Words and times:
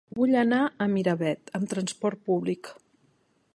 Vull 0.19 0.37
anar 0.43 0.61
a 0.85 0.87
Miravet 0.93 1.53
amb 1.59 1.69
trasport 1.75 2.25
públic. 2.31 2.75